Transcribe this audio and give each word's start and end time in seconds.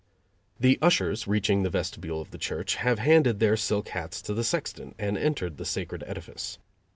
The 0.59 0.79
ushers, 0.81 1.27
reaching 1.27 1.61
the 1.61 1.69
vestibule 1.69 2.21
of 2.21 2.31
the 2.31 2.39
church, 2.39 2.73
have 2.77 2.97
handed 2.97 3.39
their 3.39 3.55
silk 3.55 3.89
hats 3.89 4.19
to 4.23 4.33
the 4.33 4.43
sexton, 4.43 4.95
and 4.97 5.15
entered 5.15 5.57
the 5.57 5.63
sacred 5.65 6.03
edifice. 6.07 6.57